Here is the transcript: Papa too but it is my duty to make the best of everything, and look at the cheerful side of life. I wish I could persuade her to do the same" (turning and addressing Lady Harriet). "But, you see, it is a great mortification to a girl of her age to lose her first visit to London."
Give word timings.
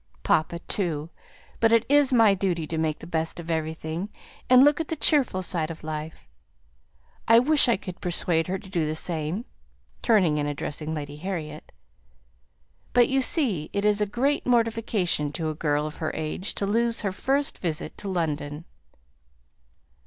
Papa 0.23 0.57
too 0.57 1.11
but 1.59 1.71
it 1.71 1.85
is 1.87 2.11
my 2.11 2.33
duty 2.33 2.65
to 2.65 2.79
make 2.79 2.97
the 2.97 3.05
best 3.05 3.39
of 3.39 3.51
everything, 3.51 4.09
and 4.49 4.63
look 4.63 4.81
at 4.81 4.87
the 4.87 4.95
cheerful 4.95 5.43
side 5.43 5.69
of 5.69 5.83
life. 5.83 6.27
I 7.27 7.37
wish 7.37 7.69
I 7.69 7.77
could 7.77 8.01
persuade 8.01 8.47
her 8.47 8.57
to 8.57 8.67
do 8.67 8.83
the 8.87 8.95
same" 8.95 9.45
(turning 10.01 10.39
and 10.39 10.47
addressing 10.49 10.95
Lady 10.95 11.17
Harriet). 11.17 11.71
"But, 12.93 13.09
you 13.09 13.21
see, 13.21 13.69
it 13.73 13.85
is 13.85 14.01
a 14.01 14.07
great 14.07 14.43
mortification 14.43 15.31
to 15.33 15.49
a 15.49 15.53
girl 15.53 15.85
of 15.85 15.97
her 15.97 16.09
age 16.15 16.55
to 16.55 16.65
lose 16.65 17.01
her 17.01 17.11
first 17.11 17.59
visit 17.59 17.95
to 17.99 18.09
London." 18.09 18.65